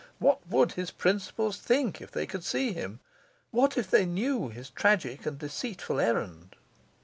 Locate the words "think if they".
1.59-2.25